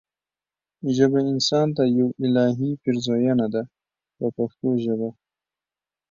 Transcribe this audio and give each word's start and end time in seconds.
ژبه 0.95 1.19
انسان 1.31 1.67
ته 1.77 1.83
یوه 1.97 2.13
الهي 2.25 2.71
پیرزوینه 2.81 3.47
ده 3.53 3.61
په 4.17 4.25
پښتو 4.37 4.69
ژبه. 4.83 5.09